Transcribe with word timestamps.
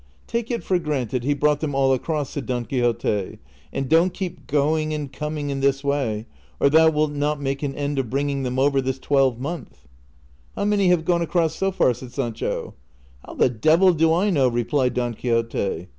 "Take 0.25 0.49
it 0.49 0.63
for 0.63 0.79
granted 0.79 1.23
he 1.23 1.35
brought 1.35 1.59
them 1.59 1.75
all 1.75 1.93
across," 1.93 2.31
said 2.31 2.47
Don 2.47 2.65
Quixote," 2.65 3.37
and 3.71 3.87
don't 3.87 4.11
keep 4.15 4.47
going 4.47 4.95
and 4.95 5.13
coming 5.13 5.51
in 5.51 5.59
this 5.59 5.85
Ava}, 5.85 6.25
or 6.59 6.71
thou 6.71 6.89
wilt 6.89 7.11
not 7.11 7.39
make 7.39 7.61
an 7.61 7.75
end 7.75 7.99
of 7.99 8.09
bringing 8.09 8.41
them 8.41 8.57
over 8.57 8.81
this 8.81 8.97
twelve 8.97 9.39
month." 9.39 9.83
'■'■ 9.87 9.87
How 10.55 10.65
many 10.65 10.87
have 10.87 11.05
gone 11.05 11.21
across 11.21 11.53
so 11.55 11.71
far?" 11.71 11.93
said 11.93 12.11
Sancho." 12.13 12.73
How 13.27 13.35
the 13.35 13.47
devil 13.49 13.93
do 13.93 14.11
I 14.11 14.31
know?" 14.31 14.47
replied 14.47 14.95
Don 14.95 15.13
Quixote. 15.13 15.87